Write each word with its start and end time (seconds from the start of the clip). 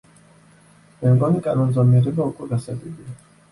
მემგონი 1.01 1.43
კანონზომიერება 1.49 2.29
უკვე 2.35 2.51
გასაგებია. 2.57 3.17